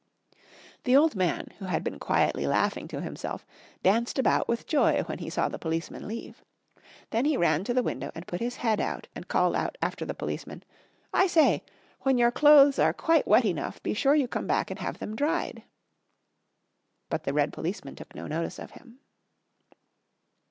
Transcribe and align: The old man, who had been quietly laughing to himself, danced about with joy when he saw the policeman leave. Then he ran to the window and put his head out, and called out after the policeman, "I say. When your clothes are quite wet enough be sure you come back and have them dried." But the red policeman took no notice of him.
The 0.83 0.95
old 0.95 1.15
man, 1.15 1.49
who 1.59 1.65
had 1.65 1.83
been 1.83 1.99
quietly 1.99 2.47
laughing 2.47 2.87
to 2.87 3.01
himself, 3.01 3.45
danced 3.83 4.17
about 4.17 4.47
with 4.47 4.65
joy 4.65 5.03
when 5.03 5.19
he 5.19 5.29
saw 5.29 5.47
the 5.47 5.59
policeman 5.59 6.07
leave. 6.07 6.43
Then 7.11 7.25
he 7.25 7.37
ran 7.37 7.63
to 7.65 7.73
the 7.75 7.83
window 7.83 8.09
and 8.15 8.25
put 8.25 8.39
his 8.41 8.55
head 8.55 8.81
out, 8.81 9.07
and 9.13 9.27
called 9.27 9.55
out 9.55 9.77
after 9.79 10.03
the 10.03 10.15
policeman, 10.15 10.63
"I 11.13 11.27
say. 11.27 11.63
When 11.99 12.17
your 12.17 12.31
clothes 12.31 12.79
are 12.79 12.93
quite 12.93 13.27
wet 13.27 13.45
enough 13.45 13.79
be 13.83 13.93
sure 13.93 14.15
you 14.15 14.27
come 14.27 14.47
back 14.47 14.71
and 14.71 14.79
have 14.79 14.97
them 14.97 15.15
dried." 15.15 15.61
But 17.11 17.23
the 17.25 17.31
red 17.33 17.53
policeman 17.53 17.95
took 17.95 18.15
no 18.15 18.25
notice 18.25 18.57
of 18.57 18.71
him. 18.71 19.01